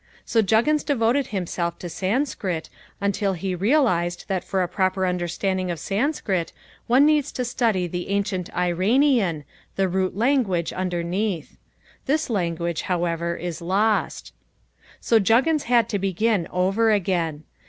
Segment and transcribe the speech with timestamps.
[0.25, 5.79] So Juggins devoted himself to Sanskrit until he realised that for a proper understanding of
[5.79, 6.51] Sanskrit
[6.87, 9.43] one needs to study the ancient Iranian,
[9.75, 11.55] the root language underneath.
[12.07, 14.33] This language however is lost.
[14.99, 17.43] So Juggins had to begin over again.